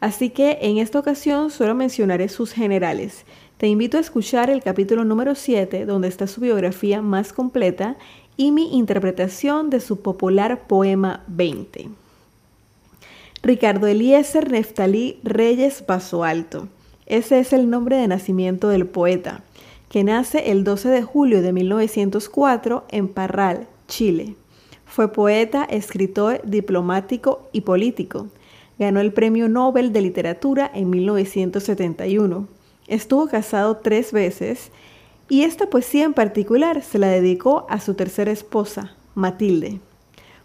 Así 0.00 0.28
que 0.28 0.58
en 0.60 0.76
esta 0.76 0.98
ocasión 0.98 1.50
solo 1.50 1.74
mencionaré 1.74 2.28
sus 2.28 2.52
generales. 2.52 3.24
Te 3.56 3.68
invito 3.68 3.96
a 3.96 4.02
escuchar 4.02 4.50
el 4.50 4.62
capítulo 4.62 5.06
número 5.06 5.34
7, 5.34 5.86
donde 5.86 6.08
está 6.08 6.26
su 6.26 6.42
biografía 6.42 7.00
más 7.00 7.32
completa 7.32 7.96
y 8.36 8.52
mi 8.52 8.76
interpretación 8.76 9.70
de 9.70 9.80
su 9.80 10.02
popular 10.02 10.66
poema 10.66 11.24
20. 11.28 11.88
Ricardo 13.42 13.86
Eliezer 13.86 14.50
Neftalí 14.50 15.20
Reyes 15.22 15.80
Paso 15.80 16.22
Alto. 16.22 16.68
Ese 17.06 17.38
es 17.38 17.54
el 17.54 17.70
nombre 17.70 17.96
de 17.96 18.08
nacimiento 18.08 18.68
del 18.68 18.86
poeta 18.86 19.42
que 19.88 20.04
nace 20.04 20.50
el 20.50 20.64
12 20.64 20.88
de 20.88 21.02
julio 21.02 21.42
de 21.42 21.52
1904 21.52 22.84
en 22.88 23.08
Parral, 23.08 23.66
Chile. 23.88 24.34
Fue 24.86 25.12
poeta, 25.12 25.64
escritor, 25.64 26.40
diplomático 26.44 27.48
y 27.52 27.62
político. 27.62 28.28
Ganó 28.78 29.00
el 29.00 29.12
Premio 29.12 29.48
Nobel 29.48 29.92
de 29.92 30.02
Literatura 30.02 30.70
en 30.74 30.90
1971. 30.90 32.48
Estuvo 32.86 33.26
casado 33.28 33.78
tres 33.78 34.12
veces 34.12 34.70
y 35.28 35.42
esta 35.42 35.70
poesía 35.70 36.04
en 36.04 36.14
particular 36.14 36.82
se 36.82 36.98
la 36.98 37.08
dedicó 37.08 37.66
a 37.70 37.80
su 37.80 37.94
tercera 37.94 38.30
esposa, 38.30 38.94
Matilde. 39.14 39.80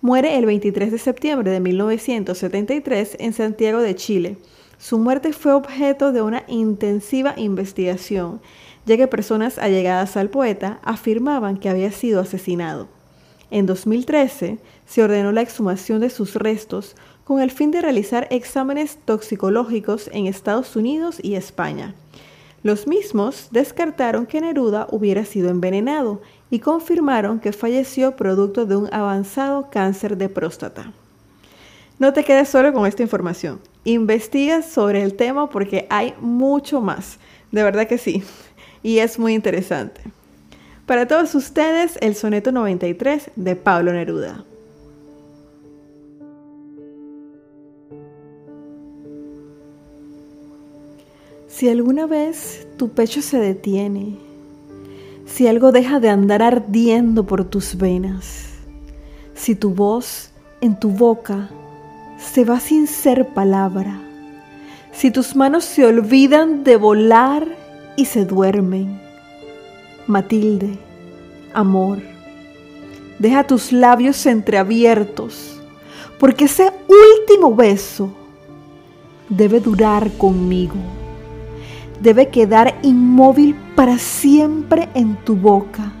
Muere 0.00 0.36
el 0.36 0.44
23 0.46 0.90
de 0.92 0.98
septiembre 0.98 1.50
de 1.50 1.60
1973 1.60 3.16
en 3.20 3.32
Santiago 3.32 3.80
de 3.80 3.94
Chile. 3.94 4.36
Su 4.84 4.98
muerte 4.98 5.32
fue 5.32 5.54
objeto 5.54 6.12
de 6.12 6.20
una 6.20 6.44
intensiva 6.46 7.32
investigación 7.38 8.42
ya 8.84 8.98
que 8.98 9.08
personas 9.08 9.56
allegadas 9.56 10.18
al 10.18 10.28
poeta 10.28 10.78
afirmaban 10.82 11.56
que 11.56 11.70
había 11.70 11.90
sido 11.90 12.20
asesinado. 12.20 12.86
En 13.50 13.64
2013 13.64 14.58
se 14.84 15.02
ordenó 15.02 15.32
la 15.32 15.40
exhumación 15.40 16.00
de 16.00 16.10
sus 16.10 16.34
restos 16.34 16.96
con 17.24 17.40
el 17.40 17.50
fin 17.50 17.70
de 17.70 17.80
realizar 17.80 18.28
exámenes 18.30 18.98
toxicológicos 19.06 20.10
en 20.12 20.26
Estados 20.26 20.76
Unidos 20.76 21.16
y 21.22 21.36
España. 21.36 21.94
Los 22.62 22.86
mismos 22.86 23.48
descartaron 23.52 24.26
que 24.26 24.42
Neruda 24.42 24.86
hubiera 24.90 25.24
sido 25.24 25.48
envenenado 25.48 26.20
y 26.50 26.58
confirmaron 26.58 27.40
que 27.40 27.52
falleció 27.54 28.16
producto 28.16 28.66
de 28.66 28.76
un 28.76 28.92
avanzado 28.92 29.70
cáncer 29.70 30.18
de 30.18 30.28
próstata. 30.28 30.92
No 31.98 32.12
te 32.12 32.24
quedes 32.24 32.48
solo 32.48 32.72
con 32.72 32.86
esta 32.86 33.02
información. 33.02 33.60
Investiga 33.84 34.62
sobre 34.62 35.02
el 35.02 35.14
tema 35.14 35.48
porque 35.48 35.86
hay 35.90 36.14
mucho 36.20 36.80
más. 36.80 37.18
De 37.52 37.62
verdad 37.62 37.86
que 37.86 37.98
sí 37.98 38.22
y 38.84 38.98
es 38.98 39.18
muy 39.18 39.34
interesante. 39.34 40.02
Para 40.86 41.08
todos 41.08 41.34
ustedes, 41.34 41.98
el 42.02 42.14
soneto 42.14 42.52
93 42.52 43.30
de 43.34 43.56
Pablo 43.56 43.92
Neruda. 43.92 44.44
Si 51.48 51.68
alguna 51.68 52.06
vez 52.06 52.68
tu 52.76 52.90
pecho 52.90 53.22
se 53.22 53.38
detiene, 53.38 54.18
si 55.24 55.46
algo 55.46 55.72
deja 55.72 56.00
de 56.00 56.10
andar 56.10 56.42
ardiendo 56.42 57.24
por 57.24 57.44
tus 57.44 57.76
venas, 57.76 58.50
si 59.34 59.54
tu 59.54 59.70
voz 59.70 60.32
en 60.60 60.78
tu 60.78 60.90
boca 60.90 61.48
se 62.18 62.44
va 62.44 62.60
sin 62.60 62.86
ser 62.86 63.28
palabra, 63.28 64.00
si 64.92 65.10
tus 65.10 65.34
manos 65.36 65.64
se 65.64 65.84
olvidan 65.84 66.64
de 66.64 66.76
volar 66.76 67.46
y 67.96 68.04
se 68.06 68.24
duermen. 68.24 69.00
Matilde, 70.06 70.78
amor, 71.52 71.98
deja 73.18 73.44
tus 73.44 73.72
labios 73.72 74.26
entreabiertos, 74.26 75.60
porque 76.18 76.44
ese 76.44 76.70
último 76.88 77.54
beso 77.54 78.10
debe 79.28 79.60
durar 79.60 80.10
conmigo, 80.12 80.76
debe 82.00 82.28
quedar 82.28 82.78
inmóvil 82.82 83.56
para 83.74 83.98
siempre 83.98 84.88
en 84.94 85.16
tu 85.24 85.36
boca, 85.36 85.92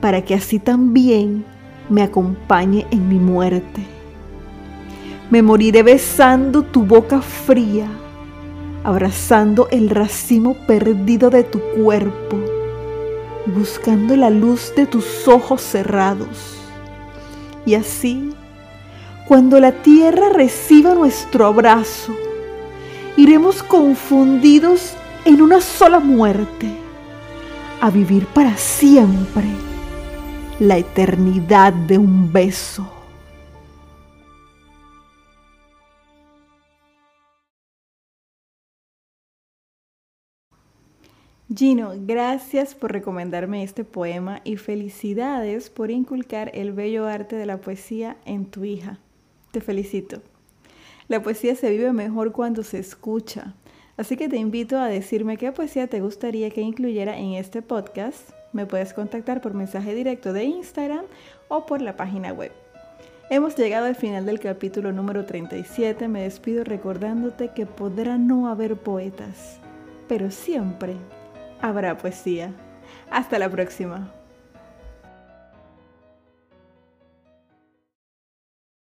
para 0.00 0.22
que 0.22 0.34
así 0.34 0.58
también 0.58 1.44
me 1.88 2.02
acompañe 2.02 2.86
en 2.90 3.08
mi 3.08 3.18
muerte. 3.18 4.01
Me 5.32 5.40
moriré 5.40 5.82
besando 5.82 6.62
tu 6.62 6.84
boca 6.84 7.22
fría 7.22 7.88
abrazando 8.84 9.66
el 9.70 9.88
racimo 9.88 10.54
perdido 10.66 11.30
de 11.30 11.44
tu 11.44 11.58
cuerpo, 11.76 12.38
buscando 13.46 14.14
la 14.14 14.28
luz 14.30 14.74
de 14.76 14.86
tus 14.86 15.26
ojos 15.28 15.62
cerrados. 15.62 16.58
Y 17.64 17.74
así, 17.74 18.34
cuando 19.26 19.58
la 19.58 19.72
tierra 19.72 20.28
reciba 20.28 20.94
nuestro 20.94 21.46
abrazo, 21.46 22.12
iremos 23.16 23.62
confundidos 23.62 24.94
en 25.24 25.40
una 25.40 25.62
sola 25.62 26.00
muerte, 26.00 26.68
a 27.80 27.90
vivir 27.90 28.26
para 28.26 28.54
siempre 28.58 29.44
la 30.60 30.76
eternidad 30.76 31.72
de 31.72 31.96
un 31.98 32.30
beso. 32.32 33.01
Gino, 41.54 41.92
gracias 41.96 42.74
por 42.74 42.92
recomendarme 42.92 43.62
este 43.62 43.84
poema 43.84 44.40
y 44.44 44.56
felicidades 44.56 45.68
por 45.68 45.90
inculcar 45.90 46.50
el 46.54 46.72
bello 46.72 47.06
arte 47.06 47.36
de 47.36 47.44
la 47.44 47.58
poesía 47.58 48.16
en 48.24 48.46
tu 48.46 48.64
hija. 48.64 49.00
Te 49.50 49.60
felicito. 49.60 50.22
La 51.08 51.22
poesía 51.22 51.54
se 51.54 51.68
vive 51.68 51.92
mejor 51.92 52.32
cuando 52.32 52.62
se 52.62 52.78
escucha, 52.78 53.54
así 53.98 54.16
que 54.16 54.28
te 54.28 54.36
invito 54.36 54.78
a 54.78 54.86
decirme 54.86 55.36
qué 55.36 55.52
poesía 55.52 55.88
te 55.88 56.00
gustaría 56.00 56.48
que 56.50 56.62
incluyera 56.62 57.18
en 57.18 57.32
este 57.32 57.60
podcast. 57.60 58.30
Me 58.52 58.64
puedes 58.64 58.94
contactar 58.94 59.42
por 59.42 59.52
mensaje 59.52 59.94
directo 59.94 60.32
de 60.32 60.44
Instagram 60.44 61.04
o 61.48 61.66
por 61.66 61.82
la 61.82 61.96
página 61.96 62.32
web. 62.32 62.52
Hemos 63.28 63.56
llegado 63.56 63.86
al 63.86 63.96
final 63.96 64.24
del 64.24 64.40
capítulo 64.40 64.92
número 64.92 65.26
37. 65.26 66.08
Me 66.08 66.22
despido 66.22 66.64
recordándote 66.64 67.50
que 67.54 67.66
podrá 67.66 68.16
no 68.16 68.48
haber 68.48 68.76
poetas, 68.76 69.58
pero 70.08 70.30
siempre 70.30 70.96
habrá 71.62 71.96
poesía. 71.96 72.52
Hasta 73.10 73.38
la 73.38 73.48
próxima. 73.48 74.12